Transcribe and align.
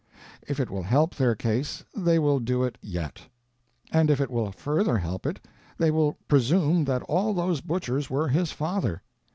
If 0.47 0.59
it 0.59 0.71
will 0.71 0.81
help 0.81 1.13
their 1.13 1.35
case 1.35 1.83
they 1.95 2.17
will 2.17 2.39
do 2.39 2.63
it 2.63 2.79
yet; 2.81 3.21
and 3.91 4.09
if 4.09 4.19
it 4.19 4.31
will 4.31 4.51
further 4.51 4.97
help 4.97 5.27
it, 5.27 5.39
they 5.77 5.91
will 5.91 6.17
"presume" 6.27 6.85
that 6.85 7.03
all 7.03 7.35
those 7.35 7.61
butchers 7.61 8.09
were 8.09 8.27
his 8.29 8.51
father. 8.51 9.03